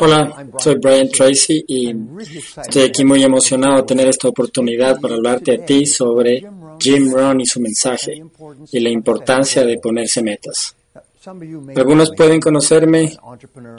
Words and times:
Hola, 0.00 0.46
soy 0.58 0.76
Brian 0.76 1.08
Tracy 1.08 1.64
y 1.66 1.94
estoy 2.60 2.82
aquí 2.82 3.04
muy 3.04 3.22
emocionado 3.22 3.76
de 3.76 3.82
tener 3.82 4.08
esta 4.08 4.28
oportunidad 4.28 5.00
para 5.00 5.14
hablarte 5.14 5.52
a 5.52 5.64
ti 5.64 5.86
sobre 5.86 6.42
Jim 6.78 7.12
Rohn 7.12 7.40
y 7.40 7.46
su 7.46 7.60
mensaje 7.60 8.22
y 8.70 8.80
la 8.80 8.90
importancia 8.90 9.64
de 9.64 9.78
ponerse 9.78 10.22
metas. 10.22 10.74
Algunos 11.76 12.12
pueden 12.16 12.40
conocerme, 12.40 13.16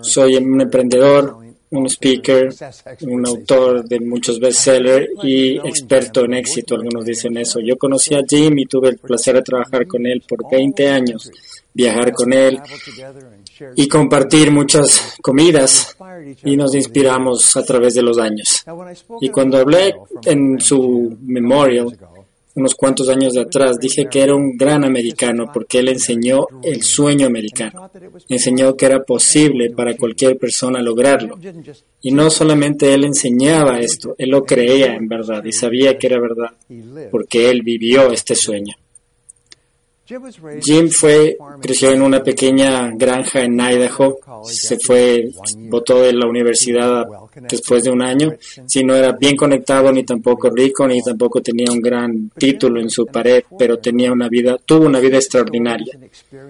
soy 0.01 0.35
un 0.37 0.61
emprendedor, 0.61 1.37
un 1.71 1.89
speaker, 1.89 2.53
un 3.01 3.27
autor 3.27 3.83
de 3.83 3.99
muchos 3.99 4.39
bestsellers 4.39 5.09
y 5.23 5.57
experto 5.57 6.23
en 6.23 6.35
éxito, 6.35 6.75
algunos 6.75 7.03
dicen 7.03 7.35
eso. 7.37 7.59
Yo 7.59 7.77
conocí 7.77 8.13
a 8.15 8.21
Jim 8.27 8.57
y 8.59 8.65
tuve 8.65 8.89
el 8.89 8.97
placer 8.97 9.35
de 9.35 9.41
trabajar 9.41 9.87
con 9.87 10.05
él 10.05 10.23
por 10.27 10.49
20 10.49 10.87
años, 10.87 11.31
viajar 11.73 12.13
con 12.13 12.31
él 12.31 12.61
y 13.75 13.87
compartir 13.87 14.51
muchas 14.51 15.15
comidas 15.21 15.95
y 16.43 16.55
nos 16.55 16.75
inspiramos 16.75 17.55
a 17.55 17.63
través 17.63 17.93
de 17.93 18.01
los 18.01 18.17
años. 18.17 18.63
Y 19.21 19.29
cuando 19.29 19.57
hablé 19.57 19.95
en 20.25 20.59
su 20.59 21.17
memorial, 21.21 21.97
unos 22.55 22.75
cuantos 22.75 23.09
años 23.09 23.35
atrás, 23.35 23.79
dije 23.79 24.05
que 24.09 24.21
era 24.21 24.35
un 24.35 24.55
gran 24.55 24.83
americano 24.83 25.49
porque 25.51 25.79
él 25.79 25.89
enseñó 25.89 26.45
el 26.61 26.83
sueño 26.83 27.25
americano. 27.25 27.89
Enseñó 28.29 28.75
que 28.75 28.85
era 28.85 29.03
posible 29.03 29.71
para 29.71 29.97
cualquier 29.97 30.37
persona 30.37 30.81
lograrlo. 30.81 31.39
Y 32.01 32.11
no 32.11 32.29
solamente 32.29 32.93
él 32.93 33.05
enseñaba 33.05 33.79
esto, 33.79 34.15
él 34.17 34.29
lo 34.29 34.43
creía 34.43 34.93
en 34.95 35.07
verdad 35.07 35.43
y 35.43 35.51
sabía 35.51 35.97
que 35.97 36.07
era 36.07 36.19
verdad 36.19 36.51
porque 37.09 37.49
él 37.49 37.61
vivió 37.63 38.11
este 38.11 38.35
sueño. 38.35 38.75
Jim 40.05 40.89
fue, 40.89 41.37
creció 41.61 41.91
en 41.91 42.01
una 42.01 42.21
pequeña 42.21 42.91
granja 42.93 43.41
en 43.41 43.57
Idaho, 43.57 44.19
se 44.43 44.77
fue, 44.77 45.29
votó 45.69 46.01
de 46.01 46.11
la 46.11 46.27
universidad 46.27 47.05
después 47.49 47.83
de 47.83 47.89
un 47.89 48.01
año, 48.01 48.33
si 48.65 48.83
no 48.83 48.95
era 48.95 49.13
bien 49.13 49.37
conectado 49.37 49.93
ni 49.93 50.03
tampoco 50.03 50.49
rico 50.49 50.85
ni 50.85 51.01
tampoco 51.01 51.41
tenía 51.41 51.71
un 51.71 51.79
gran 51.79 52.29
título 52.37 52.81
en 52.81 52.89
su 52.89 53.05
pared, 53.05 53.43
pero 53.57 53.79
tenía 53.79 54.11
una 54.11 54.27
vida, 54.27 54.57
tuvo 54.65 54.87
una 54.87 54.99
vida 54.99 55.15
extraordinaria. 55.15 55.97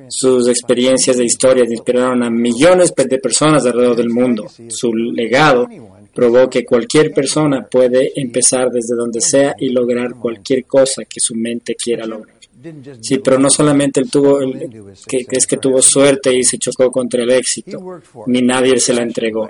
Sus 0.07 0.47
experiencias 0.47 1.17
de 1.17 1.25
historia 1.25 1.63
inspiraron 1.63 2.23
a 2.23 2.31
millones 2.31 2.91
de 2.95 3.19
personas 3.19 3.67
alrededor 3.67 3.95
del 3.95 4.09
mundo. 4.09 4.47
Su 4.67 4.91
legado 4.95 5.67
probó 6.11 6.49
que 6.49 6.65
cualquier 6.65 7.11
persona 7.13 7.67
puede 7.67 8.19
empezar 8.19 8.71
desde 8.71 8.95
donde 8.95 9.21
sea 9.21 9.55
y 9.59 9.69
lograr 9.69 10.15
cualquier 10.15 10.65
cosa 10.65 11.05
que 11.05 11.19
su 11.19 11.35
mente 11.35 11.75
quiera 11.75 12.05
lograr. 12.07 12.32
Sí, 13.01 13.19
pero 13.19 13.39
no 13.39 13.49
solamente 13.49 13.99
él 13.99 14.09
tuvo, 14.09 14.39
que, 15.07 15.25
es 15.29 15.47
que 15.47 15.57
tuvo 15.57 15.81
suerte 15.81 16.35
y 16.35 16.43
se 16.43 16.57
chocó 16.57 16.91
contra 16.91 17.23
el 17.23 17.31
éxito, 17.31 18.01
ni 18.27 18.41
nadie 18.41 18.79
se 18.79 18.93
la 18.93 19.01
entregó. 19.01 19.49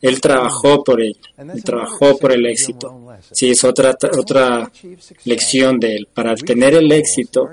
Él 0.00 0.18
trabajó 0.18 0.82
por 0.82 1.02
él, 1.02 1.14
él 1.36 1.62
trabajó 1.62 2.16
por 2.18 2.32
el 2.32 2.46
éxito. 2.46 3.06
Sí, 3.32 3.50
es 3.50 3.62
otra, 3.64 3.96
otra 4.16 4.70
lección 5.24 5.78
de 5.78 5.96
él. 5.96 6.08
Para 6.12 6.34
tener 6.34 6.74
el 6.74 6.90
éxito 6.90 7.50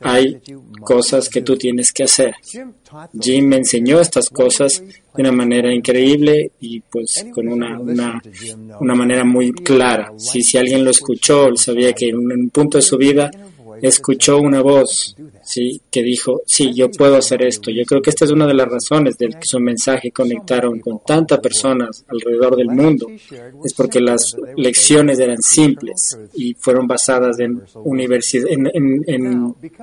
hay 0.00 0.40
cosas 0.80 1.28
que 1.28 1.42
tú 1.42 1.56
tienes 1.56 1.92
que 1.92 2.04
hacer. 2.04 2.34
Jim 3.20 3.46
me 3.46 3.56
enseñó 3.56 4.00
estas 4.00 4.30
cosas 4.30 4.82
de 4.82 5.22
una 5.22 5.32
manera 5.32 5.74
increíble 5.74 6.52
y 6.60 6.80
pues 6.80 7.26
con 7.34 7.48
una, 7.48 7.78
una, 7.78 8.22
una 8.80 8.94
manera 8.94 9.24
muy 9.24 9.52
clara. 9.52 10.12
Si, 10.16 10.42
si 10.42 10.56
alguien 10.56 10.84
lo 10.84 10.90
escuchó, 10.90 11.48
él 11.48 11.58
sabía 11.58 11.92
que 11.92 12.08
en 12.08 12.16
un 12.16 12.48
punto 12.48 12.78
de 12.78 12.82
su 12.82 12.96
vida 12.96 13.30
escuchó 13.88 14.38
una 14.38 14.62
voz, 14.62 15.16
sí, 15.42 15.80
que 15.90 16.02
dijo, 16.02 16.42
sí, 16.46 16.72
yo 16.74 16.90
puedo 16.90 17.16
hacer 17.16 17.42
esto. 17.42 17.70
Yo 17.70 17.84
creo 17.84 18.00
que 18.00 18.10
esta 18.10 18.24
es 18.24 18.30
una 18.30 18.46
de 18.46 18.54
las 18.54 18.68
razones 18.68 19.18
de 19.18 19.28
que 19.28 19.46
su 19.46 19.60
mensaje 19.60 20.10
conectaron 20.10 20.80
con 20.80 21.00
tantas 21.04 21.38
personas 21.40 22.04
alrededor 22.08 22.56
del 22.56 22.68
mundo. 22.68 23.06
Es 23.64 23.74
porque 23.74 24.00
las 24.00 24.36
lecciones 24.56 25.18
eran 25.18 25.42
simples 25.42 26.18
y 26.34 26.54
fueron 26.54 26.86
basadas 26.86 27.38
en, 27.40 27.62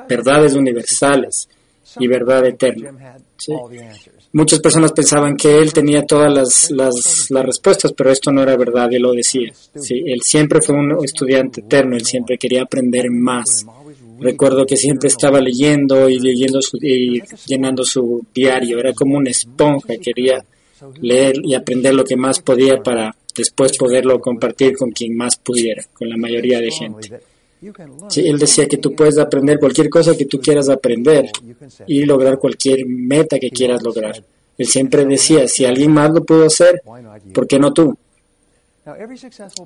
verdades 0.08 0.54
universales 0.56 1.48
y 2.00 2.08
verdad 2.08 2.46
eterna. 2.46 3.18
Muchas 4.34 4.60
personas 4.60 4.94
pensaban 4.94 5.36
que 5.36 5.60
él 5.60 5.74
tenía 5.74 6.06
todas 6.06 6.34
las, 6.34 6.72
las, 6.72 7.30
las, 7.30 7.46
respuestas, 7.46 7.92
pero 7.92 8.12
esto 8.12 8.32
no 8.32 8.42
era 8.42 8.56
verdad, 8.56 8.92
él 8.94 9.02
lo 9.02 9.12
decía. 9.12 9.52
Sí, 9.76 10.02
él 10.06 10.22
siempre 10.22 10.62
fue 10.62 10.76
un 10.76 11.04
estudiante 11.04 11.60
eterno, 11.60 11.98
él 11.98 12.06
siempre 12.06 12.38
quería 12.38 12.62
aprender 12.64 13.12
más. 13.12 13.66
Recuerdo 14.22 14.66
que 14.66 14.78
siempre 14.78 15.10
estaba 15.10 15.42
leyendo 15.42 16.08
y 16.08 16.20
leyendo 16.20 16.60
y 16.82 17.22
llenando 17.48 17.84
su 17.84 18.26
diario. 18.34 18.80
Era 18.80 18.94
como 18.94 19.18
una 19.18 19.32
esponja. 19.32 19.96
Quería 19.98 20.44
leer 21.02 21.36
y 21.44 21.56
aprender 21.56 21.94
lo 21.94 22.04
que 22.04 22.16
más 22.16 22.40
podía 22.40 22.82
para 22.82 23.16
después 23.36 23.78
poderlo 23.78 24.20
compartir 24.20 24.78
con 24.78 24.92
quien 24.92 25.16
más 25.16 25.38
pudiera, 25.38 25.84
con 25.94 26.10
la 26.10 26.18
mayoría 26.18 26.60
de 26.60 26.72
gente. 26.72 27.22
Sí, 28.10 28.28
él 28.28 28.40
decía 28.40 28.68
que 28.68 28.78
tú 28.78 28.96
puedes 28.96 29.18
aprender 29.20 29.60
cualquier 29.60 29.90
cosa 29.90 30.18
que 30.18 30.26
tú 30.26 30.40
quieras 30.40 30.68
aprender 30.70 31.30
y 31.86 32.06
lograr 32.06 32.40
cualquier 32.40 32.86
meta 32.88 33.38
que 33.40 33.52
quieras 33.52 33.84
lograr. 33.84 34.24
Él 34.58 34.68
siempre 34.68 35.06
decía, 35.06 35.48
si 35.48 35.66
alguien 35.66 35.92
más 35.92 36.12
lo 36.12 36.24
pudo 36.24 36.46
hacer, 36.46 36.82
¿por 37.34 37.48
qué 37.48 37.60
no 37.60 37.72
tú? 37.72 37.96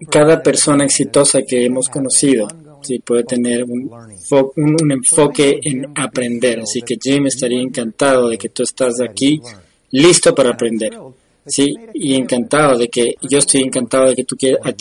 Cada 0.10 0.44
persona 0.44 0.84
exitosa 0.84 1.42
que 1.44 1.66
hemos 1.66 1.88
conocido 1.88 2.48
sí, 2.82 3.00
puede 3.00 3.24
tener 3.24 3.64
un, 3.64 3.90
un, 4.58 4.92
enfoque 4.92 5.60
en 5.64 5.88
aprender. 5.96 6.60
Así 6.60 6.82
que 6.82 6.98
Jim 7.02 7.28
estaría 7.28 7.62
encantado 7.62 8.30
de 8.30 8.38
que 8.38 8.50
tú 8.50 8.64
estás 8.64 9.00
aquí 9.02 9.42
listo 9.92 10.36
para 10.36 10.52
aprender. 10.52 10.98
Sí, 11.48 11.76
y 11.94 12.16
encantado 12.16 12.78
de 12.78 12.90
que, 12.90 13.16
yo 13.22 13.38
estoy 13.38 13.62
encantado 13.62 14.08
de 14.08 14.16
que 14.16 14.24
tú 14.24 14.36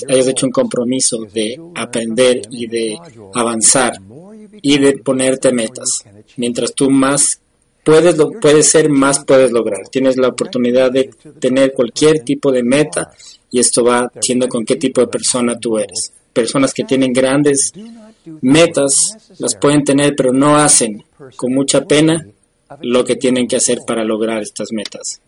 hayas 0.09 0.29
hecho 0.29 0.47
un 0.47 0.53
compromiso 0.53 1.19
de 1.33 1.61
aprender 1.75 2.43
y 2.51 2.67
de 2.67 2.99
avanzar 3.35 4.01
y 4.63 4.79
de 4.79 4.99
ponerte 4.99 5.53
metas. 5.53 6.05
Mientras 6.39 6.75
tú 6.75 6.91
más 6.91 7.41
puedes, 7.85 8.17
puedes 8.41 8.71
ser, 8.71 8.89
más 8.89 9.25
puedes 9.25 9.53
lograr. 9.53 9.87
Tienes 9.91 10.17
la 10.17 10.29
oportunidad 10.29 10.91
de 10.91 11.11
tener 11.39 11.75
cualquier 11.75 12.21
tipo 12.21 12.51
de 12.51 12.63
meta 12.63 13.11
y 13.55 13.61
esto 13.61 13.85
va 13.85 14.11
siendo 14.21 14.49
con 14.49 14.65
qué 14.65 14.77
tipo 14.77 15.01
de 15.01 15.07
persona 15.07 15.59
tú 15.59 15.79
eres 15.79 16.13
personas 16.35 16.75
que 16.75 16.85
tienen 16.85 17.13
grandes 17.13 17.73
metas 18.43 18.95
las 19.39 19.55
pueden 19.57 19.85
tener, 19.85 20.15
pero 20.17 20.33
no 20.33 20.57
hacen 20.57 21.03
con 21.37 21.55
mucha 21.55 21.85
pena 21.85 22.27
lo 22.83 23.05
que 23.05 23.17
tienen 23.17 23.47
que 23.47 23.57
hacer 23.57 23.79
para 23.87 24.05
lograr 24.05 24.43
estas 24.43 24.69
metas. 24.73 25.21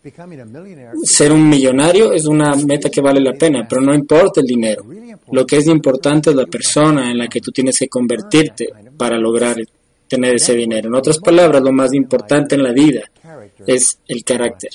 Ser 1.04 1.32
un 1.32 1.48
millonario 1.48 2.12
es 2.12 2.26
una 2.26 2.54
meta 2.56 2.90
que 2.90 3.00
vale 3.00 3.20
la 3.20 3.34
pena, 3.34 3.66
pero 3.68 3.80
no 3.80 3.94
importa 3.94 4.40
el 4.40 4.46
dinero. 4.46 4.84
Lo 5.30 5.46
que 5.46 5.58
es 5.58 5.66
importante 5.66 6.30
es 6.30 6.36
la 6.36 6.46
persona 6.46 7.10
en 7.10 7.18
la 7.18 7.28
que 7.28 7.40
tú 7.40 7.52
tienes 7.52 7.78
que 7.78 7.88
convertirte 7.88 8.68
para 8.96 9.18
lograr 9.18 9.56
tener 10.08 10.34
ese 10.34 10.54
dinero. 10.54 10.88
En 10.88 10.94
otras 10.94 11.18
palabras, 11.18 11.62
lo 11.62 11.72
más 11.72 11.92
importante 11.92 12.54
en 12.54 12.62
la 12.62 12.72
vida 12.72 13.02
es 13.66 13.98
el 14.08 14.24
carácter 14.24 14.70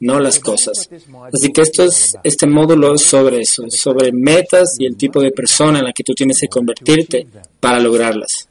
no 0.00 0.20
las 0.20 0.38
cosas. 0.38 0.88
Así 1.32 1.52
que 1.52 1.62
esto 1.62 1.84
es, 1.84 2.16
este 2.22 2.46
módulo 2.46 2.96
sobre 2.98 3.40
eso, 3.40 3.64
sobre 3.70 4.12
metas 4.12 4.76
y 4.78 4.86
el 4.86 4.96
tipo 4.96 5.20
de 5.20 5.30
persona 5.30 5.78
en 5.78 5.86
la 5.86 5.92
que 5.92 6.04
tú 6.04 6.14
tienes 6.14 6.40
que 6.40 6.48
convertirte 6.48 7.26
para 7.60 7.80
lograrlas. 7.80 8.48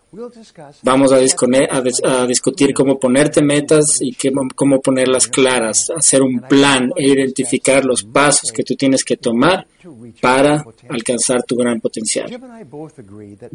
Vamos 0.84 1.12
a, 1.12 1.18
a, 1.18 2.28
discutir 2.28 2.74
cómo 2.74 3.00
ponerte 3.00 3.42
metas 3.42 4.00
y 4.00 4.16
cómo 4.56 4.80
ponerlas 4.80 5.28
claras, 5.28 5.90
hacer 5.96 6.22
un 6.22 6.40
plan 6.42 6.92
e 6.96 7.08
identificar 7.08 7.84
los 7.84 8.04
pasos 8.04 8.52
que 8.52 8.64
tú 8.64 8.76
tienes 8.76 9.04
que 9.04 9.18
tomar 9.18 9.66
para 10.22 10.64
alcanzar 10.90 11.44
tu 11.44 11.56
gran 11.56 11.82
potencial. 11.82 12.30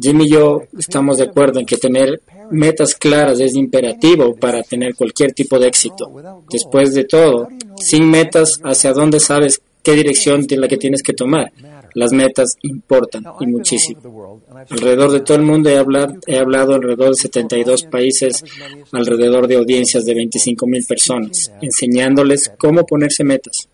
Jim 0.01 0.21
y 0.21 0.29
yo 0.29 0.63
estamos 0.77 1.17
de 1.17 1.23
acuerdo 1.23 1.59
en 1.59 1.65
que 1.65 1.77
tener 1.77 2.21
metas 2.51 2.95
claras 2.95 3.39
es 3.39 3.55
imperativo 3.55 4.35
para 4.35 4.61
tener 4.61 4.95
cualquier 4.95 5.31
tipo 5.31 5.57
de 5.59 5.67
éxito. 5.67 6.11
Después 6.51 6.93
de 6.93 7.05
todo, 7.05 7.47
sin 7.77 8.09
metas, 8.09 8.59
¿hacia 8.63 8.91
dónde 8.91 9.19
sabes 9.19 9.61
qué 9.81 9.93
dirección 9.93 10.45
es 10.49 10.57
la 10.57 10.67
que 10.67 10.77
tienes 10.77 11.01
que 11.01 11.13
tomar? 11.13 11.51
Las 11.93 12.11
metas 12.13 12.55
importan 12.61 13.23
y 13.39 13.47
muchísimo. 13.47 14.41
Alrededor 14.69 15.11
de 15.11 15.19
todo 15.21 15.37
el 15.37 15.43
mundo 15.43 15.69
he 15.69 15.77
hablado, 15.77 16.15
he 16.27 16.37
hablado 16.37 16.73
alrededor 16.73 17.09
de 17.09 17.15
72 17.15 17.83
países, 17.83 18.43
alrededor 18.91 19.47
de 19.47 19.57
audiencias 19.57 20.05
de 20.05 20.13
25 20.13 20.67
mil 20.67 20.83
personas, 20.87 21.51
enseñándoles 21.61 22.51
cómo 22.57 22.85
ponerse 22.85 23.23
metas. 23.23 23.69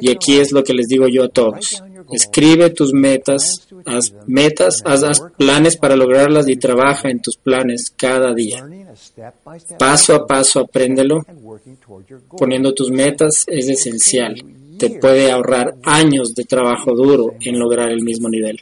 Y 0.00 0.10
aquí 0.10 0.38
es 0.38 0.52
lo 0.52 0.62
que 0.62 0.74
les 0.74 0.88
digo 0.88 1.08
yo 1.08 1.24
a 1.24 1.28
todos. 1.28 1.82
Escribe 2.12 2.70
tus 2.70 2.92
metas, 2.92 3.66
haz 3.86 4.12
metas, 4.26 4.82
haz, 4.84 5.22
planes 5.38 5.76
para 5.76 5.96
lograrlas 5.96 6.48
y 6.48 6.56
trabaja 6.56 7.08
en 7.08 7.20
tus 7.20 7.36
planes 7.36 7.92
cada 7.96 8.34
día. 8.34 8.66
Paso 9.78 10.14
a 10.14 10.26
paso 10.26 10.60
apréndelo. 10.60 11.24
Poniendo 12.36 12.74
tus 12.74 12.90
metas 12.90 13.44
es 13.46 13.68
esencial 13.68 14.36
te 14.78 14.90
puede 14.90 15.30
ahorrar 15.30 15.74
años 15.84 16.34
de 16.34 16.44
trabajo 16.44 16.94
duro 16.94 17.34
en 17.40 17.58
lograr 17.58 17.90
el 17.90 18.02
mismo 18.02 18.28
nivel. 18.28 18.58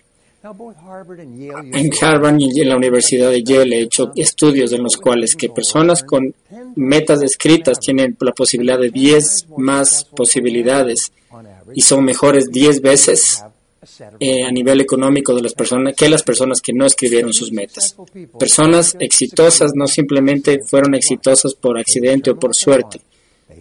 En 1.73 1.91
Harvard 2.01 2.37
y 2.39 2.61
en 2.61 2.69
la 2.69 2.77
Universidad 2.77 3.31
de 3.31 3.43
Yale 3.43 3.79
he 3.79 3.83
hecho 3.83 4.13
estudios 4.15 4.73
en 4.73 4.83
los 4.85 4.97
cuales 4.97 5.35
que 5.35 5.49
personas 5.49 6.05
con 6.05 6.33
metas 6.77 7.23
escritas 7.23 7.81
tienen 7.81 8.17
la 8.21 8.33
posibilidad 8.33 8.79
de 8.79 8.91
10 8.91 9.47
más 9.57 10.05
posibilidades 10.05 11.11
y 11.75 11.81
son 11.81 12.05
mejores 12.05 12.51
10 12.51 12.81
veces 12.81 13.43
eh, 14.21 14.45
a 14.45 14.51
nivel 14.53 14.81
económico 14.81 15.35
de 15.35 15.43
las 15.43 15.55
personas 15.55 15.95
que 15.97 16.09
las 16.09 16.23
personas 16.23 16.61
que 16.61 16.73
no 16.73 16.87
escribieron 16.87 17.33
sus 17.33 17.51
metas. 17.51 17.97
Personas 18.39 18.97
exitosas 19.01 19.73
no 19.75 19.89
simplemente 19.89 20.61
fueron 20.65 20.95
exitosas 20.95 21.55
por 21.55 21.79
accidente 21.79 22.31
o 22.31 22.39
por 22.39 22.55
suerte. 22.55 23.01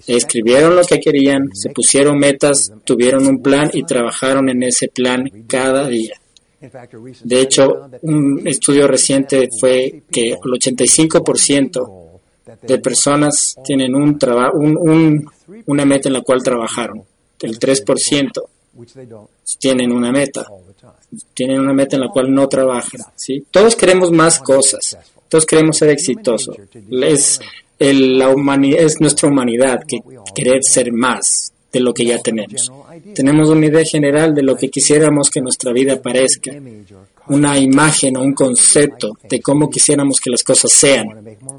Escribieron 0.07 0.75
lo 0.75 0.83
que 0.83 0.99
querían, 0.99 1.49
se 1.53 1.69
pusieron 1.69 2.17
metas, 2.17 2.71
tuvieron 2.83 3.27
un 3.27 3.41
plan 3.41 3.69
y 3.73 3.83
trabajaron 3.83 4.49
en 4.49 4.63
ese 4.63 4.87
plan 4.87 5.29
cada 5.47 5.87
día. 5.87 6.19
De 7.23 7.41
hecho, 7.41 7.89
un 8.01 8.41
estudio 8.45 8.87
reciente 8.87 9.49
fue 9.59 10.03
que 10.11 10.29
el 10.31 10.39
85% 10.39 12.05
de 12.61 12.79
personas 12.79 13.55
tienen 13.63 13.93
un, 13.95 14.17
un, 14.53 15.29
una 15.65 15.85
meta 15.85 16.09
en 16.09 16.13
la 16.13 16.21
cual 16.21 16.41
trabajaron. 16.43 17.03
El 17.41 17.59
3% 17.59 18.31
tienen 19.59 19.91
una 19.91 20.11
meta. 20.11 20.45
Tienen 21.33 21.59
una 21.59 21.73
meta 21.73 21.95
en 21.95 22.01
la 22.01 22.09
cual 22.09 22.33
no 22.33 22.47
trabajan. 22.47 23.01
¿sí? 23.15 23.45
Todos 23.51 23.75
queremos 23.75 24.11
más 24.11 24.39
cosas. 24.39 24.97
Todos 25.29 25.45
queremos 25.45 25.77
ser 25.77 25.89
exitosos. 25.89 26.55
Es, 26.89 27.39
la 27.79 28.33
es 28.77 29.01
nuestra 29.01 29.29
humanidad 29.29 29.81
que 29.87 29.99
querer 30.33 30.63
ser 30.63 30.91
más 30.91 31.51
de 31.71 31.79
lo 31.81 31.93
que 31.93 32.05
ya 32.05 32.19
tenemos. 32.19 32.71
Tenemos 33.13 33.49
una 33.49 33.65
idea 33.65 33.83
general 33.83 34.33
de 34.33 34.43
lo 34.43 34.55
que 34.55 34.69
quisiéramos 34.69 35.29
que 35.29 35.41
nuestra 35.41 35.73
vida 35.73 36.01
parezca, 36.01 36.51
una 37.27 37.59
imagen 37.59 38.15
o 38.15 38.21
un 38.21 38.33
concepto 38.33 39.17
de 39.29 39.41
cómo 39.41 39.69
quisiéramos 39.69 40.21
que 40.21 40.29
las 40.29 40.43
cosas 40.43 40.71
sean. 40.71 41.07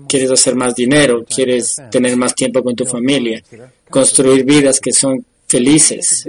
Quieres 0.09 0.31
hacer 0.31 0.55
más 0.55 0.75
dinero, 0.75 1.25
quieres 1.25 1.83
tener 1.91 2.17
más 2.17 2.35
tiempo 2.35 2.63
con 2.63 2.75
tu 2.75 2.87
familia, 2.87 3.43
construir 3.91 4.45
vidas 4.45 4.81
que 4.81 4.93
son 4.93 5.23
felices 5.47 6.29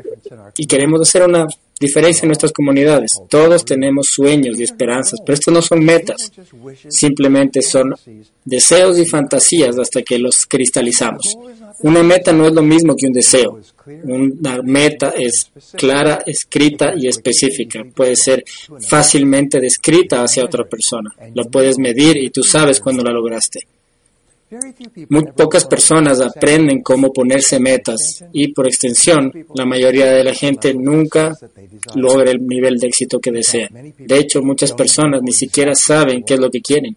y 0.58 0.66
queremos 0.66 1.02
hacer 1.02 1.24
una 1.24 1.48
diferencia 1.80 2.24
en 2.24 2.30
nuestras 2.30 2.52
comunidades. 2.52 3.12
Todos 3.30 3.66
tenemos 3.66 4.08
sueños 4.08 4.60
y 4.60 4.64
esperanzas, 4.64 5.20
pero 5.26 5.36
estos 5.36 5.54
no 5.54 5.62
son 5.62 5.84
metas, 5.84 6.32
simplemente 6.90 7.62
son 7.62 7.96
deseos 8.44 8.98
y 8.98 9.06
fantasías 9.06 9.78
hasta 9.78 10.02
que 10.02 10.18
los 10.18 10.46
cristalizamos. 10.46 11.38
Una 11.84 12.02
meta 12.02 12.34
no 12.34 12.48
es 12.48 12.54
lo 12.54 12.64
mismo 12.64 12.96
que 12.96 13.08
un 13.08 13.14
deseo. 13.14 13.60
Una 14.04 14.62
meta 14.64 15.14
es 15.16 15.52
clara, 15.74 16.24
escrita 16.26 16.94
y 16.98 17.08
específica. 17.08 17.86
Puede 17.94 18.16
ser 18.16 18.44
fácilmente 18.80 19.60
descrita 19.60 20.24
hacia 20.24 20.44
otra 20.44 20.64
persona. 20.64 21.12
La 21.34 21.44
puedes 21.44 21.78
medir 21.78 22.18
y 22.18 22.30
tú 22.30 22.44
sabes 22.44 22.80
cuándo 22.80 23.04
la 23.04 23.12
lograste. 23.12 23.68
Muy 25.10 25.24
pocas 25.36 25.66
personas 25.66 26.22
aprenden 26.22 26.82
cómo 26.82 27.12
ponerse 27.12 27.60
metas 27.60 28.24
y 28.32 28.54
por 28.54 28.68
extensión 28.68 29.32
la 29.54 29.66
mayoría 29.66 30.06
de 30.06 30.24
la 30.24 30.34
gente 30.34 30.74
nunca 30.74 31.34
logra 31.96 32.32
el 32.32 32.46
nivel 32.48 32.78
de 32.78 32.88
éxito 32.88 33.20
que 33.20 33.32
desea. 33.32 33.68
De 33.72 34.18
hecho, 34.18 34.42
muchas 34.42 34.72
personas 34.74 35.22
ni 35.22 35.34
siquiera 35.34 35.76
saben 35.76 36.24
qué 36.24 36.36
es 36.36 36.40
lo 36.40 36.50
que 36.50 36.62
quieren. 36.62 36.96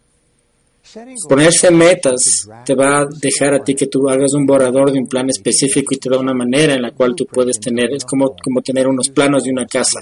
Ponerse 1.29 1.71
metas 1.71 2.49
te 2.65 2.75
va 2.75 3.01
a 3.01 3.07
dejar 3.07 3.55
a 3.55 3.63
ti 3.63 3.75
que 3.75 3.87
tú 3.87 4.09
hagas 4.09 4.33
un 4.35 4.47
borrador 4.47 4.91
de 4.91 4.99
un 4.99 5.07
plan 5.07 5.29
específico 5.29 5.95
y 5.95 5.99
te 5.99 6.11
da 6.11 6.19
una 6.19 6.35
manera 6.35 6.75
en 6.75 6.83
la 6.83 6.91
cual 6.93 7.15
tú 7.15 7.27
puedes 7.27 7.61
tener, 7.61 7.93
es 7.93 8.05
como, 8.05 8.35
como 8.43 8.61
tener 8.61 8.89
unos 8.89 9.09
planos 9.11 9.45
de 9.45 9.51
una 9.51 9.67
casa, 9.67 10.01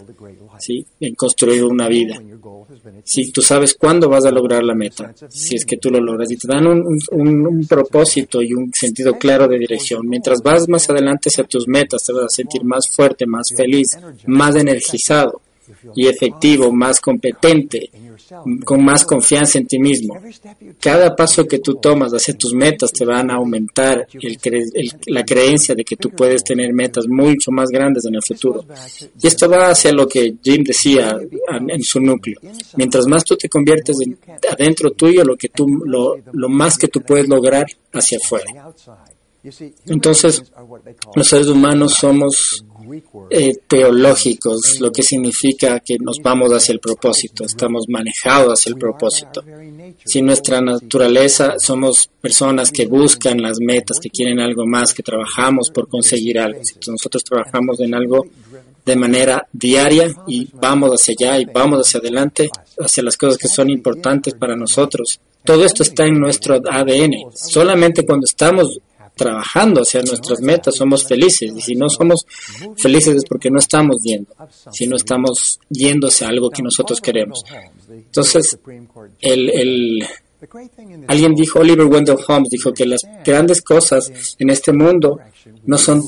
¿sí? 0.58 0.84
en 1.00 1.14
construir 1.14 1.64
una 1.64 1.88
vida. 1.88 2.20
Si 3.04 3.30
tú 3.32 3.42
sabes 3.42 3.74
cuándo 3.74 4.08
vas 4.08 4.24
a 4.24 4.30
lograr 4.30 4.64
la 4.64 4.74
meta, 4.74 5.14
si 5.28 5.56
es 5.56 5.64
que 5.64 5.76
tú 5.76 5.90
lo 5.90 6.00
logras, 6.00 6.30
y 6.30 6.36
te 6.36 6.48
dan 6.48 6.66
un, 6.66 6.98
un 7.12 7.66
propósito 7.66 8.42
y 8.42 8.52
un 8.52 8.70
sentido 8.72 9.18
claro 9.18 9.48
de 9.48 9.58
dirección. 9.58 10.06
Mientras 10.08 10.42
vas 10.42 10.68
más 10.68 10.88
adelante 10.88 11.28
hacia 11.28 11.44
tus 11.44 11.68
metas, 11.68 12.04
te 12.04 12.12
vas 12.12 12.24
a 12.24 12.28
sentir 12.28 12.64
más 12.64 12.88
fuerte, 12.88 13.26
más 13.26 13.48
feliz, 13.54 13.98
más 14.26 14.56
energizado 14.56 15.40
y 15.94 16.06
efectivo, 16.06 16.72
más 16.72 17.00
competente, 17.00 17.90
con 18.64 18.84
más 18.84 19.04
confianza 19.04 19.58
en 19.58 19.66
ti 19.66 19.78
mismo. 19.78 20.20
Cada 20.80 21.14
paso 21.14 21.46
que 21.46 21.58
tú 21.58 21.76
tomas 21.76 22.12
hacia 22.12 22.36
tus 22.36 22.52
metas 22.52 22.92
te 22.92 23.04
van 23.04 23.30
a 23.30 23.34
aumentar 23.34 24.06
la 25.06 25.24
creencia 25.24 25.74
de 25.74 25.84
que 25.84 25.96
tú 25.96 26.10
puedes 26.10 26.44
tener 26.44 26.72
metas 26.72 27.06
mucho 27.08 27.50
más 27.50 27.68
grandes 27.70 28.04
en 28.04 28.14
el 28.16 28.22
futuro. 28.22 28.64
Y 29.20 29.26
esto 29.26 29.48
va 29.48 29.70
hacia 29.70 29.92
lo 29.92 30.06
que 30.06 30.34
Jim 30.42 30.62
decía 30.64 31.18
en, 31.68 31.82
su 31.82 32.00
núcleo. 32.00 32.40
Mientras 32.76 33.06
más 33.06 33.24
tú 33.24 33.36
te 33.36 33.48
conviertes 33.48 33.96
adentro 34.50 34.90
tuyo, 34.92 35.24
lo, 35.24 35.36
que 35.36 35.48
tú, 35.48 35.66
lo, 35.84 36.16
lo 36.32 36.48
más 36.48 36.76
que 36.76 36.88
tú 36.88 37.00
puedes 37.00 37.28
lograr 37.28 37.66
hacia 37.92 38.18
afuera. 38.18 38.72
Entonces, 39.86 40.42
los 41.14 41.28
seres 41.28 41.46
humanos 41.46 41.94
somos 41.94 42.64
eh, 43.30 43.56
teológicos, 43.66 44.80
lo 44.80 44.90
que 44.90 45.02
significa 45.02 45.80
que 45.80 45.98
nos 45.98 46.18
vamos 46.22 46.52
hacia 46.52 46.72
el 46.72 46.80
propósito, 46.80 47.44
estamos 47.44 47.86
manejados 47.88 48.58
hacia 48.58 48.70
el 48.70 48.76
propósito. 48.76 49.42
Si 50.04 50.22
nuestra 50.22 50.60
naturaleza 50.60 51.54
somos 51.58 52.08
personas 52.20 52.70
que 52.70 52.86
buscan 52.86 53.40
las 53.40 53.58
metas, 53.60 53.98
que 54.00 54.10
quieren 54.10 54.40
algo 54.40 54.66
más, 54.66 54.94
que 54.94 55.02
trabajamos 55.02 55.70
por 55.70 55.88
conseguir 55.88 56.38
algo, 56.38 56.60
nosotros 56.86 57.24
trabajamos 57.24 57.80
en 57.80 57.94
algo 57.94 58.26
de 58.84 58.96
manera 58.96 59.46
diaria 59.52 60.14
y 60.26 60.48
vamos 60.54 60.90
hacia 60.92 61.14
allá 61.18 61.40
y 61.40 61.44
vamos 61.44 61.86
hacia 61.86 62.00
adelante, 62.00 62.50
hacia 62.78 63.02
las 63.02 63.16
cosas 63.16 63.36
que 63.36 63.48
son 63.48 63.68
importantes 63.68 64.34
para 64.34 64.56
nosotros. 64.56 65.20
Todo 65.44 65.64
esto 65.64 65.82
está 65.82 66.06
en 66.06 66.18
nuestro 66.18 66.54
ADN. 66.54 67.30
Solamente 67.34 68.04
cuando 68.04 68.24
estamos 68.24 68.80
trabajando 69.18 69.82
hacia 69.82 70.00
nuestras 70.00 70.40
metas, 70.40 70.76
somos 70.76 71.04
felices. 71.04 71.52
Y 71.54 71.60
si 71.60 71.74
no 71.74 71.90
somos 71.90 72.24
felices 72.78 73.16
es 73.16 73.24
porque 73.28 73.50
no 73.50 73.58
estamos 73.58 73.98
yendo, 74.02 74.32
si 74.72 74.86
no 74.86 74.96
estamos 74.96 75.58
yendo 75.68 76.08
hacia 76.08 76.28
algo 76.28 76.48
que 76.48 76.62
nosotros 76.62 77.00
queremos. 77.02 77.44
Entonces, 77.90 78.58
el, 79.20 79.50
el, 79.50 80.06
alguien 81.06 81.34
dijo, 81.34 81.58
Oliver 81.58 81.86
Wendell 81.86 82.18
Holmes 82.26 82.48
dijo 82.50 82.72
que 82.72 82.86
las 82.86 83.02
grandes 83.24 83.60
cosas 83.60 84.10
en 84.38 84.48
este 84.48 84.72
mundo 84.72 85.18
no 85.64 85.76
son 85.76 86.02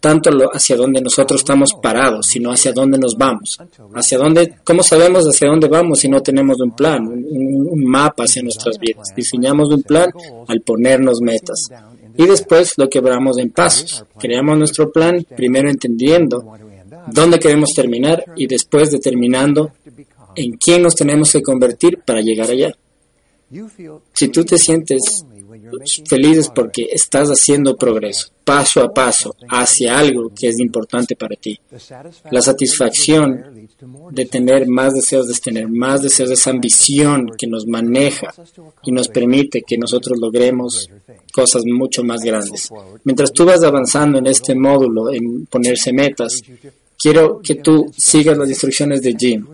tanto 0.00 0.30
hacia 0.52 0.76
donde 0.76 1.00
nosotros 1.00 1.40
estamos 1.40 1.70
parados, 1.82 2.26
sino 2.26 2.50
hacia 2.50 2.72
dónde 2.72 2.98
nos 2.98 3.16
vamos. 3.16 3.58
Hacia 3.94 4.18
dónde, 4.18 4.56
¿Cómo 4.64 4.82
sabemos 4.82 5.24
hacia 5.24 5.48
dónde 5.48 5.68
vamos 5.68 6.00
si 6.00 6.08
no 6.08 6.20
tenemos 6.20 6.60
un 6.60 6.72
plan, 6.72 7.06
un, 7.06 7.68
un 7.70 7.84
mapa 7.84 8.24
hacia 8.24 8.42
nuestras 8.42 8.78
vidas? 8.78 9.08
Diseñamos 9.16 9.70
un 9.70 9.82
plan 9.82 10.10
al 10.46 10.60
ponernos 10.60 11.20
metas 11.22 11.70
y 12.16 12.26
después 12.26 12.74
lo 12.76 12.88
quebramos 12.88 13.38
en 13.38 13.50
pasos. 13.50 14.04
Creamos 14.18 14.58
nuestro 14.58 14.92
plan 14.92 15.24
primero 15.36 15.70
entendiendo 15.70 16.44
dónde 17.12 17.38
queremos 17.38 17.70
terminar 17.74 18.24
y 18.36 18.46
después 18.46 18.90
determinando 18.90 19.72
en 20.34 20.52
quién 20.58 20.82
nos 20.82 20.94
tenemos 20.94 21.32
que 21.32 21.42
convertir 21.42 22.00
para 22.04 22.20
llegar 22.20 22.50
allá. 22.50 22.74
Si 24.12 24.28
tú 24.28 24.44
te 24.44 24.58
sientes 24.58 25.24
feliz 26.06 26.38
es 26.38 26.48
porque 26.48 26.88
estás 26.90 27.28
haciendo 27.28 27.76
progreso, 27.76 28.28
paso 28.44 28.82
a 28.82 28.92
paso, 28.92 29.36
hacia 29.48 29.98
algo 29.98 30.32
que 30.34 30.48
es 30.48 30.58
importante 30.58 31.16
para 31.16 31.36
ti. 31.36 31.58
La 32.30 32.40
satisfacción 32.40 33.68
de 34.10 34.26
tener 34.26 34.66
más 34.68 34.94
deseos, 34.94 35.28
de 35.28 35.34
tener 35.34 35.68
más 35.68 36.02
deseos, 36.02 36.28
de 36.28 36.34
esa 36.34 36.50
ambición 36.50 37.30
que 37.36 37.46
nos 37.46 37.66
maneja 37.66 38.32
y 38.84 38.92
nos 38.92 39.08
permite 39.08 39.62
que 39.62 39.78
nosotros 39.78 40.18
logremos 40.18 40.88
cosas 41.32 41.64
mucho 41.64 42.02
más 42.02 42.20
grandes. 42.20 42.70
Mientras 43.04 43.32
tú 43.32 43.44
vas 43.44 43.62
avanzando 43.62 44.18
en 44.18 44.26
este 44.26 44.54
módulo, 44.54 45.10
en 45.12 45.46
ponerse 45.46 45.92
metas, 45.92 46.40
quiero 46.98 47.40
que 47.40 47.56
tú 47.56 47.92
sigas 47.96 48.36
las 48.36 48.48
instrucciones 48.48 49.02
de 49.02 49.14
Jim 49.18 49.46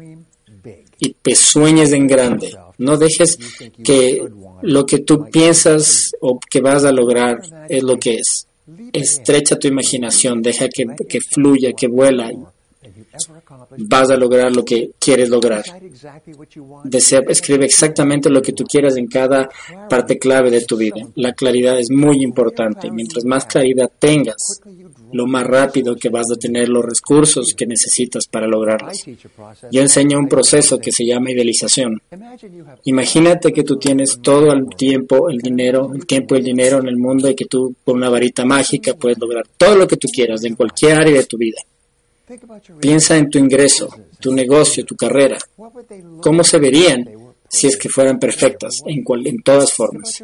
y 0.99 1.11
te 1.11 1.35
sueñes 1.35 1.93
en 1.93 2.07
grande. 2.07 2.57
No 2.79 2.97
dejes 2.97 3.39
que 3.83 4.23
lo 4.63 4.85
que 4.85 4.99
tú 4.99 5.31
piensas 5.31 6.13
o 6.21 6.39
que 6.39 6.61
vas 6.61 6.85
a 6.85 6.93
lograr 6.93 7.41
es 7.69 7.83
lo 7.83 7.99
que 7.99 8.17
es. 8.17 8.47
Estrecha 8.93 9.59
tu 9.59 9.69
imaginación, 9.69 10.43
deja 10.43 10.69
que, 10.69 10.87
que 11.09 11.21
fluya, 11.21 11.73
que 11.73 11.87
vuela 11.87 12.31
vas 13.79 14.11
a 14.11 14.17
lograr 14.17 14.55
lo 14.55 14.65
que 14.65 14.91
quieres 14.99 15.29
lograr. 15.29 15.65
Escribe 17.29 17.65
exactamente 17.65 18.31
lo 18.31 18.43
que 18.43 18.53
tú 18.53 18.65
quieras 18.65 18.97
en 18.97 19.07
cada 19.07 19.49
parte 19.89 20.19
clave 20.19 20.51
de 20.51 20.65
tu 20.65 20.77
vida. 20.77 21.07
La 21.15 21.33
claridad 21.33 21.79
es 21.79 21.91
muy 21.91 22.23
importante. 22.23 22.91
Mientras 22.91 23.25
más 23.25 23.45
claridad 23.47 23.91
tengas, 23.99 24.61
lo 25.13 25.27
más 25.27 25.47
rápido 25.47 25.97
que 25.97 26.09
vas 26.09 26.27
a 26.33 26.39
tener 26.39 26.69
los 26.69 26.85
recursos 26.85 27.55
que 27.57 27.67
necesitas 27.67 28.27
para 28.27 28.47
lograrlas. 28.47 29.05
Yo 29.71 29.81
enseño 29.81 30.19
un 30.19 30.29
proceso 30.29 30.79
que 30.79 30.93
se 30.93 31.07
llama 31.07 31.31
idealización. 31.31 32.01
Imagínate 32.85 33.53
que 33.53 33.63
tú 33.63 33.77
tienes 33.77 34.19
todo 34.23 34.53
el 34.53 34.67
tiempo, 34.77 35.31
el 35.31 35.39
dinero, 35.39 35.93
el 35.95 36.07
tiempo 36.07 36.35
y 36.35 36.39
el 36.39 36.45
dinero 36.45 36.79
en 36.79 36.89
el 36.89 36.97
mundo 36.97 37.29
y 37.29 37.35
que 37.35 37.47
tú 37.47 37.75
con 37.85 37.97
una 37.97 38.09
varita 38.09 38.45
mágica 38.45 38.95
puedes 38.95 39.19
lograr 39.19 39.47
todo 39.57 39.77
lo 39.77 39.87
que 39.87 39.97
tú 39.97 40.09
quieras 40.09 40.45
en 40.45 40.55
cualquier 40.55 40.99
área 40.99 41.15
de 41.15 41.25
tu 41.25 41.37
vida. 41.37 41.59
Piensa 42.81 43.17
en 43.17 43.31
tu 43.31 43.39
ingreso, 43.39 43.89
tu 44.21 44.33
negocio, 44.33 44.85
tu 44.85 44.97
carrera. 44.97 45.39
¿Cómo 46.21 46.43
se 46.43 46.59
verían 46.59 47.09
si 47.49 47.67
es 47.67 47.77
que 47.77 47.89
fueran 47.89 48.19
perfectas, 48.19 48.83
en, 48.87 49.43
todas 49.43 49.73
formas. 49.73 50.23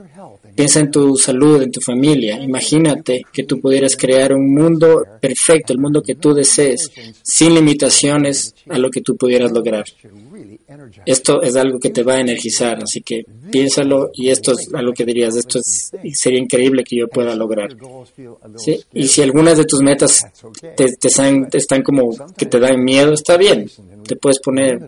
Piensa 0.54 0.80
en 0.80 0.90
tu 0.90 1.16
salud, 1.16 1.62
en 1.62 1.70
tu 1.70 1.80
familia. 1.80 2.38
Imagínate 2.42 3.24
que 3.32 3.44
tú 3.44 3.60
pudieras 3.60 3.96
crear 3.96 4.32
un 4.32 4.52
mundo 4.52 5.04
perfecto, 5.20 5.72
el 5.72 5.78
mundo 5.78 6.02
que 6.02 6.16
tú 6.16 6.34
desees, 6.34 6.90
sin 7.22 7.54
limitaciones 7.54 8.54
a 8.68 8.78
lo 8.78 8.90
que 8.90 9.00
tú 9.00 9.16
pudieras 9.16 9.52
lograr. 9.52 9.84
Esto 11.04 11.42
es 11.42 11.56
algo 11.56 11.78
que 11.78 11.90
te 11.90 12.02
va 12.02 12.14
a 12.14 12.20
energizar, 12.20 12.82
así 12.82 13.00
que 13.02 13.24
piénsalo 13.50 14.10
y 14.14 14.28
esto 14.30 14.52
es 14.52 14.72
algo 14.74 14.92
que 14.92 15.04
dirías, 15.04 15.36
esto 15.36 15.60
sería 15.62 16.38
increíble 16.38 16.84
que 16.84 16.96
yo 16.96 17.08
pueda 17.08 17.34
lograr. 17.34 17.76
Y 18.92 19.08
si 19.08 19.22
algunas 19.22 19.58
de 19.58 19.64
tus 19.64 19.80
metas 19.80 20.26
te, 20.76 20.86
están, 21.02 21.82
como 21.82 22.10
que 22.36 22.46
te 22.46 22.58
dan 22.58 22.82
miedo, 22.82 23.12
está 23.12 23.36
bien, 23.36 23.68
te 24.06 24.16
puedes 24.16 24.40
poner, 24.40 24.80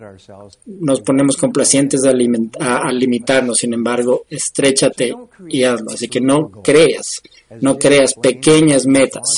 nos 0.67 1.00
ponemos 1.00 1.37
complacientes 1.37 2.03
a, 2.05 2.11
a, 2.11 2.93
limitarnos, 2.93 3.59
sin 3.59 3.75
embargo, 3.75 4.25
estrechate 4.29 5.14
y 5.49 5.64
hazlo. 5.64 5.91
Así 5.93 6.09
que 6.09 6.21
no 6.21 6.50
creas, 6.62 7.23
no 7.61 7.79
creas 7.79 8.14
pequeñas 8.14 8.87
metas, 8.87 9.29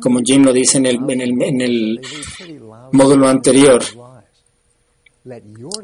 como 0.00 0.20
Jim 0.24 0.44
lo 0.44 0.52
dice 0.52 0.78
en 0.78 0.86
el, 0.86 0.98
en 1.08 1.20
el, 1.20 1.42
en 1.42 1.60
el 1.60 2.00
módulo 2.92 3.28
anterior. 3.28 3.82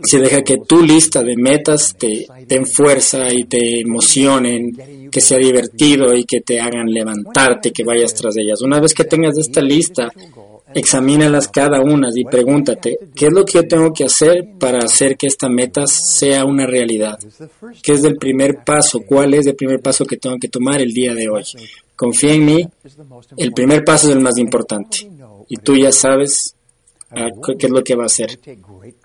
Si 0.02 0.18
deja 0.18 0.42
que 0.42 0.59
tu 0.66 0.83
lista 0.83 1.23
de 1.23 1.37
metas 1.37 1.95
te 1.97 2.26
den 2.47 2.66
fuerza 2.66 3.33
y 3.33 3.45
te 3.45 3.80
emocionen, 3.80 5.09
que 5.11 5.21
sea 5.21 5.38
divertido 5.38 6.12
y 6.14 6.25
que 6.25 6.40
te 6.40 6.61
hagan 6.61 6.87
levantarte, 6.87 7.71
que 7.71 7.85
vayas 7.85 8.14
tras 8.14 8.37
ellas. 8.37 8.61
Una 8.62 8.80
vez 8.80 8.95
que 8.95 9.04
tengas 9.04 9.38
esta 9.38 9.61
lista, 9.61 10.11
examínalas 10.75 11.49
cada 11.49 11.80
una 11.80 12.09
y 12.14 12.25
pregúntate, 12.25 12.99
¿qué 13.14 13.26
es 13.26 13.33
lo 13.33 13.45
que 13.45 13.54
yo 13.54 13.68
tengo 13.68 13.92
que 13.92 14.04
hacer 14.04 14.45
para 14.59 14.80
hacer 14.80 15.16
que 15.16 15.28
esta 15.28 15.49
meta 15.49 15.87
sea 15.87 16.45
una 16.45 16.66
realidad? 16.66 17.18
¿Qué 17.83 17.92
es 17.92 18.04
el 18.04 18.16
primer 18.16 18.64
paso? 18.64 19.02
¿Cuál 19.07 19.35
es 19.35 19.47
el 19.47 19.54
primer 19.54 19.80
paso 19.80 20.04
que 20.04 20.16
tengo 20.16 20.37
que 20.38 20.49
tomar 20.49 20.80
el 20.80 20.92
día 20.92 21.14
de 21.14 21.28
hoy? 21.28 21.45
Confía 21.95 22.35
en 22.35 22.45
mí, 22.45 22.68
el 23.37 23.52
primer 23.52 23.85
paso 23.85 24.09
es 24.09 24.16
el 24.16 24.21
más 24.21 24.37
importante. 24.37 25.09
Y 25.49 25.57
tú 25.57 25.76
ya 25.76 25.92
sabes 25.92 26.54
ah, 27.10 27.28
qué 27.58 27.66
es 27.66 27.70
lo 27.70 27.82
que 27.82 27.94
va 27.94 28.04
a 28.04 28.06
hacer. 28.06 28.38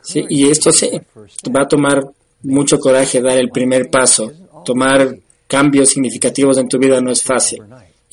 ¿Sí? 0.01 0.25
Y 0.29 0.49
esto 0.49 0.71
sí, 0.71 0.89
va 1.55 1.61
a 1.61 1.67
tomar 1.67 2.03
mucho 2.43 2.79
coraje 2.79 3.21
dar 3.21 3.37
el 3.37 3.49
primer 3.49 3.89
paso. 3.89 4.31
Tomar 4.65 5.17
cambios 5.47 5.89
significativos 5.89 6.57
en 6.57 6.67
tu 6.67 6.77
vida 6.77 7.01
no 7.01 7.11
es 7.11 7.21
fácil 7.21 7.63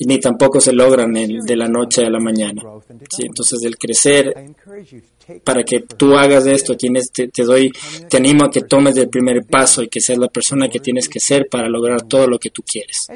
ni 0.05 0.19
tampoco 0.19 0.59
se 0.59 0.73
logran 0.73 1.13
de 1.13 1.55
la 1.55 1.67
noche 1.67 2.05
a 2.05 2.09
la 2.09 2.19
mañana. 2.19 2.61
Entonces, 3.19 3.63
el 3.63 3.77
crecer, 3.77 4.33
para 5.43 5.63
que 5.63 5.81
tú 5.81 6.15
hagas 6.15 6.45
esto, 6.45 6.75
tienes, 6.75 7.11
te, 7.11 7.29
doy, 7.43 7.71
te 8.09 8.17
animo 8.17 8.45
a 8.45 8.51
que 8.51 8.61
tomes 8.61 8.97
el 8.97 9.09
primer 9.09 9.45
paso 9.45 9.83
y 9.83 9.87
que 9.87 10.01
seas 10.01 10.19
la 10.19 10.27
persona 10.27 10.69
que 10.69 10.79
tienes 10.79 11.07
que 11.07 11.19
ser 11.19 11.47
para 11.49 11.69
lograr 11.69 12.01
todo 12.03 12.27
lo 12.27 12.39
que 12.39 12.49
tú 12.49 12.63
quieres. 12.63 13.07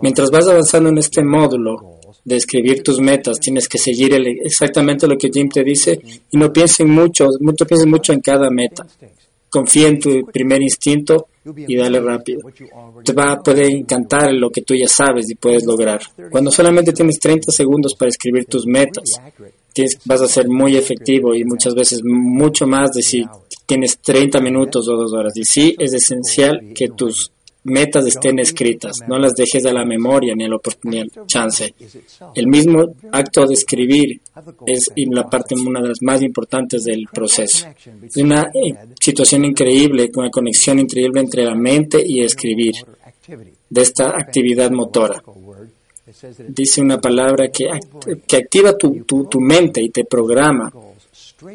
Mientras 0.00 0.30
vas 0.30 0.48
avanzando 0.48 0.88
en 0.88 0.98
este 0.98 1.22
módulo 1.22 2.00
de 2.24 2.36
escribir 2.36 2.82
tus 2.82 3.00
metas, 3.00 3.38
tienes 3.38 3.68
que 3.68 3.78
seguir 3.78 4.14
exactamente 4.44 5.06
lo 5.06 5.16
que 5.16 5.30
Jim 5.32 5.48
te 5.48 5.62
dice 5.62 6.00
y 6.30 6.36
no 6.36 6.52
pienses 6.52 6.86
mucho, 6.86 7.28
no 7.40 7.52
pienses 7.52 7.86
mucho 7.86 8.12
en 8.12 8.20
cada 8.20 8.50
meta. 8.50 8.86
Confía 9.50 9.88
en 9.88 9.98
tu 9.98 10.26
primer 10.26 10.62
instinto 10.62 11.28
y 11.56 11.76
dale 11.76 12.00
rápido. 12.00 12.40
Te 13.04 13.12
va 13.12 13.32
a 13.32 13.42
poder 13.42 13.70
encantar 13.70 14.32
lo 14.32 14.50
que 14.50 14.62
tú 14.62 14.74
ya 14.74 14.88
sabes 14.88 15.30
y 15.30 15.34
puedes 15.34 15.64
lograr. 15.64 16.00
Cuando 16.30 16.50
solamente 16.50 16.92
tienes 16.92 17.18
30 17.18 17.50
segundos 17.52 17.94
para 17.94 18.10
escribir 18.10 18.44
tus 18.46 18.66
metas, 18.66 19.20
vas 20.04 20.22
a 20.22 20.28
ser 20.28 20.48
muy 20.48 20.76
efectivo 20.76 21.34
y 21.34 21.44
muchas 21.44 21.74
veces 21.74 22.00
mucho 22.04 22.66
más 22.66 22.90
de 22.92 23.02
si 23.02 23.24
tienes 23.66 23.98
30 23.98 24.40
minutos 24.40 24.88
o 24.88 24.96
dos 24.96 25.12
horas. 25.12 25.36
Y 25.36 25.44
sí, 25.44 25.74
es 25.78 25.92
esencial 25.92 26.72
que 26.74 26.88
tus 26.88 27.30
metas 27.68 28.06
estén 28.06 28.38
escritas, 28.38 29.00
no 29.06 29.18
las 29.18 29.32
dejes 29.34 29.64
a 29.66 29.72
la 29.72 29.84
memoria 29.84 30.34
ni 30.34 30.44
a 30.44 30.48
la 30.48 30.56
oportunidad, 30.56 31.06
chance. 31.26 31.74
El 32.34 32.46
mismo 32.46 32.84
acto 33.12 33.46
de 33.46 33.54
escribir 33.54 34.20
es 34.66 34.90
la 34.96 35.28
parte, 35.28 35.54
una 35.54 35.80
de 35.80 35.88
las 35.88 36.02
más 36.02 36.22
importantes 36.22 36.84
del 36.84 37.04
proceso. 37.12 37.66
Es 38.02 38.16
una 38.16 38.42
eh, 38.42 38.74
situación 39.00 39.44
increíble, 39.44 40.10
una 40.16 40.30
conexión 40.30 40.78
increíble 40.78 41.20
entre 41.20 41.44
la 41.44 41.54
mente 41.54 42.02
y 42.04 42.22
escribir, 42.22 42.74
de 43.70 43.82
esta 43.82 44.08
actividad 44.08 44.70
motora. 44.70 45.22
Dice 46.48 46.80
una 46.80 46.98
palabra 46.98 47.48
que, 47.48 47.68
que 48.26 48.36
activa 48.36 48.76
tu, 48.76 49.04
tu, 49.04 49.26
tu 49.26 49.40
mente 49.40 49.82
y 49.82 49.90
te 49.90 50.04
programa 50.04 50.72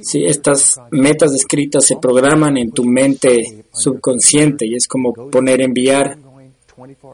si 0.02 0.26
estas 0.26 0.80
metas 0.92 1.34
escritas 1.34 1.86
se 1.86 1.98
programan 1.98 2.58
en 2.58 2.72
tu 2.72 2.86
mente 2.86 3.66
subconsciente 3.74 4.66
y 4.66 4.76
es 4.76 4.88
como 4.88 5.14
poner 5.14 5.62
enviar 5.62 6.18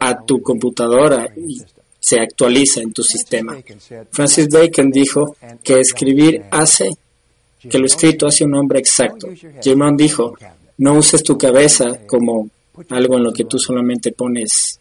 a 0.00 0.24
tu 0.24 0.40
computadora 0.40 1.28
y 1.36 1.60
se 1.98 2.18
actualiza 2.20 2.80
en 2.80 2.92
tu 2.92 3.02
sistema. 3.02 3.58
Francis 4.10 4.48
Bacon 4.48 4.90
dijo 4.90 5.36
que 5.62 5.80
escribir 5.80 6.44
hace 6.50 6.90
que 7.68 7.78
lo 7.78 7.86
escrito 7.86 8.26
hace 8.26 8.44
un 8.44 8.54
hombre 8.54 8.78
exacto. 8.78 9.28
Jim 9.62 9.80
dijo, 9.96 10.34
no 10.78 10.94
uses 10.94 11.22
tu 11.22 11.36
cabeza 11.36 12.06
como 12.06 12.48
algo 12.88 13.16
en 13.16 13.24
lo 13.24 13.32
que 13.32 13.44
tú 13.44 13.58
solamente 13.58 14.12
pones 14.12 14.80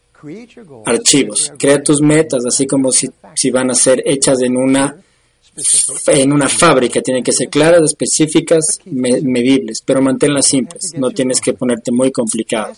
archivos. 0.85 1.51
Crea 1.57 1.83
tus 1.83 2.01
metas 2.01 2.45
así 2.45 2.65
como 2.65 2.91
si, 2.91 3.09
si 3.35 3.51
van 3.51 3.71
a 3.71 3.75
ser 3.75 4.01
hechas 4.05 4.41
en 4.41 4.55
una 4.55 4.95
en 6.07 6.31
una 6.31 6.47
fábrica 6.47 7.01
tienen 7.01 7.23
que 7.23 7.31
ser 7.31 7.49
claras, 7.49 7.81
específicas, 7.83 8.79
medibles, 8.85 9.81
pero 9.85 10.01
manténlas 10.01 10.47
simples, 10.47 10.93
no 10.97 11.11
tienes 11.11 11.41
que 11.41 11.53
ponerte 11.53 11.91
muy 11.91 12.11
complicado. 12.11 12.73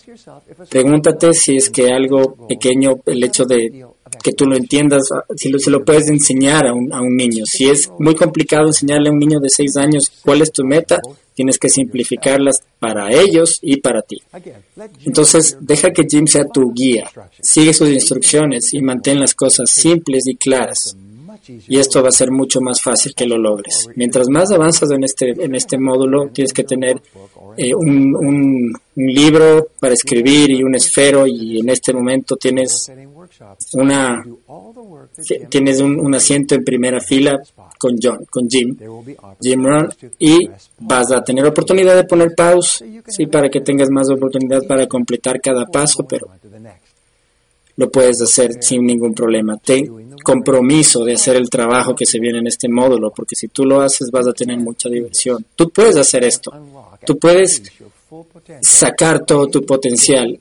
Pregúntate 0.68 1.32
si 1.32 1.56
es 1.56 1.70
que 1.70 1.90
algo 1.90 2.46
pequeño, 2.48 3.00
el 3.06 3.24
hecho 3.24 3.44
de 3.44 3.86
que 4.22 4.32
tú 4.32 4.46
lo 4.46 4.56
entiendas, 4.56 5.02
si 5.36 5.48
lo, 5.48 5.58
se 5.58 5.70
lo 5.70 5.84
puedes 5.84 6.08
enseñar 6.08 6.66
a 6.66 6.74
un, 6.74 6.92
a 6.92 7.00
un 7.00 7.16
niño. 7.16 7.44
Si 7.46 7.68
es 7.68 7.90
muy 7.98 8.14
complicado 8.14 8.66
enseñarle 8.66 9.08
a 9.08 9.12
un 9.12 9.18
niño 9.18 9.40
de 9.40 9.48
6 9.48 9.76
años 9.76 10.12
cuál 10.22 10.42
es 10.42 10.52
tu 10.52 10.64
meta, 10.64 11.00
tienes 11.34 11.58
que 11.58 11.70
simplificarlas 11.70 12.56
para 12.78 13.10
ellos 13.10 13.58
y 13.62 13.78
para 13.78 14.02
ti. 14.02 14.20
Entonces, 15.04 15.56
deja 15.60 15.90
que 15.90 16.04
Jim 16.08 16.26
sea 16.26 16.44
tu 16.44 16.72
guía, 16.72 17.10
sigue 17.40 17.72
sus 17.72 17.88
instrucciones 17.88 18.74
y 18.74 18.82
mantén 18.82 19.18
las 19.18 19.34
cosas 19.34 19.70
simples 19.70 20.26
y 20.26 20.36
claras 20.36 20.94
y 21.46 21.78
esto 21.78 22.02
va 22.02 22.08
a 22.08 22.12
ser 22.12 22.30
mucho 22.30 22.60
más 22.60 22.80
fácil 22.80 23.14
que 23.14 23.26
lo 23.26 23.38
logres. 23.38 23.88
Mientras 23.96 24.28
más 24.28 24.50
avanzas 24.50 24.90
en 24.90 25.04
este, 25.04 25.30
en 25.30 25.54
este 25.54 25.78
módulo, 25.78 26.28
tienes 26.32 26.52
que 26.52 26.64
tener 26.64 27.00
eh, 27.56 27.74
un, 27.74 28.14
un, 28.14 28.72
libro 28.94 29.68
para 29.80 29.94
escribir 29.94 30.50
y 30.50 30.62
un 30.62 30.74
esfero 30.74 31.26
y 31.26 31.60
en 31.60 31.70
este 31.70 31.94
momento 31.94 32.36
tienes 32.36 32.92
una 33.72 34.22
tienes 35.48 35.80
un, 35.80 36.14
asiento 36.14 36.54
en 36.54 36.64
primera 36.64 37.00
fila 37.00 37.40
con 37.78 37.96
John, 38.00 38.24
con 38.30 38.48
Jim, 38.48 38.76
Jim 39.40 39.64
Ron, 39.64 39.88
y 40.18 40.48
vas 40.78 41.10
a 41.10 41.22
tener 41.22 41.44
oportunidad 41.46 41.96
de 41.96 42.04
poner 42.04 42.34
pause, 42.36 42.84
sí, 43.06 43.26
para 43.26 43.48
que 43.48 43.60
tengas 43.60 43.90
más 43.90 44.10
oportunidad 44.10 44.62
para 44.68 44.86
completar 44.86 45.40
cada 45.40 45.66
paso, 45.66 46.06
pero 46.06 46.28
lo 47.76 47.90
puedes 47.90 48.20
hacer 48.20 48.62
sin 48.62 48.86
ningún 48.86 49.14
problema. 49.14 49.56
Ten 49.58 50.16
compromiso 50.22 51.04
de 51.04 51.14
hacer 51.14 51.36
el 51.36 51.50
trabajo 51.50 51.94
que 51.94 52.06
se 52.06 52.20
viene 52.20 52.38
en 52.38 52.46
este 52.46 52.68
módulo, 52.68 53.10
porque 53.10 53.34
si 53.34 53.48
tú 53.48 53.64
lo 53.64 53.80
haces 53.80 54.10
vas 54.10 54.26
a 54.28 54.32
tener 54.32 54.58
mucha 54.58 54.88
diversión. 54.88 55.44
Tú 55.56 55.70
puedes 55.70 55.96
hacer 55.96 56.24
esto. 56.24 56.52
Tú 57.04 57.18
puedes 57.18 57.62
sacar 58.60 59.24
todo 59.24 59.48
tu 59.48 59.64
potencial 59.64 60.38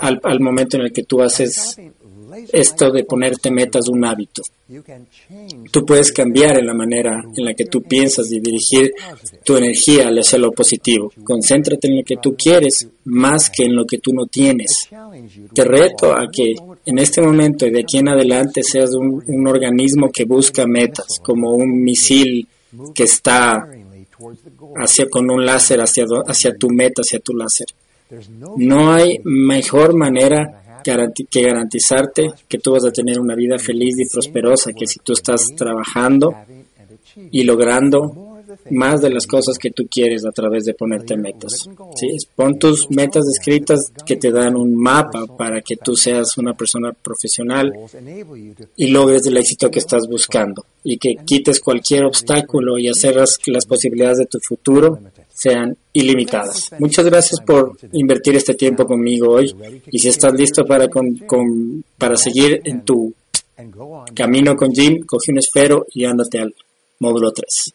al, 0.00 0.20
al 0.22 0.40
momento 0.40 0.76
en 0.76 0.84
el 0.84 0.92
que 0.92 1.04
tú 1.04 1.22
haces 1.22 1.78
esto 2.52 2.90
de 2.90 3.04
ponerte 3.04 3.50
metas 3.50 3.88
un 3.88 4.04
hábito. 4.04 4.42
Tú 5.70 5.84
puedes 5.84 6.12
cambiar 6.12 6.58
en 6.58 6.66
la 6.66 6.74
manera 6.74 7.22
en 7.36 7.44
la 7.44 7.54
que 7.54 7.66
tú 7.66 7.82
piensas 7.82 8.30
y 8.32 8.40
dirigir 8.40 8.92
tu 9.44 9.56
energía 9.56 10.08
hacia 10.08 10.38
lo 10.38 10.52
positivo. 10.52 11.12
Concéntrate 11.24 11.88
en 11.88 11.98
lo 11.98 12.04
que 12.04 12.16
tú 12.16 12.34
quieres 12.36 12.88
más 13.04 13.50
que 13.50 13.64
en 13.64 13.74
lo 13.74 13.84
que 13.84 13.98
tú 13.98 14.12
no 14.12 14.26
tienes. 14.26 14.88
Te 15.54 15.64
reto 15.64 16.12
a 16.12 16.28
que 16.32 16.54
en 16.86 16.98
este 16.98 17.20
momento 17.20 17.66
y 17.66 17.70
de 17.70 17.80
aquí 17.80 17.98
en 17.98 18.08
adelante 18.08 18.62
seas 18.62 18.94
un, 18.94 19.22
un 19.26 19.46
organismo 19.46 20.10
que 20.10 20.24
busca 20.24 20.66
metas, 20.66 21.20
como 21.22 21.52
un 21.52 21.82
misil 21.82 22.46
que 22.94 23.04
está 23.04 23.68
hacia, 24.76 25.08
con 25.08 25.30
un 25.30 25.44
láser 25.44 25.80
hacia, 25.80 26.04
hacia 26.26 26.54
tu 26.54 26.68
meta, 26.70 27.02
hacia 27.02 27.18
tu 27.18 27.34
láser. 27.34 27.66
No 28.56 28.92
hay 28.92 29.20
mejor 29.24 29.94
manera 29.94 30.61
que 30.82 31.42
garantizarte 31.42 32.28
que 32.48 32.58
tú 32.58 32.72
vas 32.72 32.84
a 32.84 32.90
tener 32.90 33.18
una 33.18 33.34
vida 33.34 33.58
feliz 33.58 33.94
y 33.98 34.12
prosperosa, 34.12 34.72
que 34.72 34.86
si 34.86 34.98
tú 35.00 35.12
estás 35.12 35.54
trabajando 35.56 36.34
y 37.30 37.44
logrando 37.44 38.31
más 38.70 39.00
de 39.00 39.10
las 39.10 39.26
cosas 39.26 39.58
que 39.58 39.70
tú 39.70 39.84
quieres 39.90 40.24
a 40.24 40.32
través 40.32 40.64
de 40.64 40.74
ponerte 40.74 41.16
metas. 41.16 41.68
¿sí? 41.96 42.08
Pon 42.34 42.58
tus 42.58 42.90
metas 42.90 43.24
escritas 43.26 43.80
que 44.04 44.16
te 44.16 44.30
dan 44.30 44.56
un 44.56 44.74
mapa 44.74 45.26
para 45.26 45.60
que 45.60 45.76
tú 45.76 45.94
seas 45.94 46.36
una 46.38 46.54
persona 46.54 46.92
profesional 46.92 47.72
y 48.76 48.86
logres 48.88 49.26
el 49.26 49.36
éxito 49.36 49.70
que 49.70 49.78
estás 49.78 50.08
buscando 50.08 50.64
y 50.84 50.98
que 50.98 51.16
quites 51.24 51.60
cualquier 51.60 52.04
obstáculo 52.04 52.78
y 52.78 52.88
hacer 52.88 53.16
las, 53.16 53.38
las 53.46 53.66
posibilidades 53.66 54.18
de 54.18 54.26
tu 54.26 54.38
futuro 54.46 54.98
sean 55.32 55.76
ilimitadas. 55.92 56.70
Muchas 56.78 57.04
gracias 57.06 57.40
por 57.40 57.76
invertir 57.92 58.36
este 58.36 58.54
tiempo 58.54 58.86
conmigo 58.86 59.30
hoy 59.30 59.54
y 59.90 59.98
si 59.98 60.08
estás 60.08 60.32
listo 60.34 60.64
para, 60.64 60.88
con, 60.88 61.84
para 61.98 62.16
seguir 62.16 62.60
en 62.64 62.84
tu 62.84 63.12
camino 64.14 64.56
con 64.56 64.72
Jim, 64.72 65.04
coge 65.06 65.32
un 65.32 65.38
esfero 65.38 65.86
y 65.92 66.04
ándate 66.04 66.40
al 66.40 66.54
módulo 66.98 67.32
3. 67.32 67.74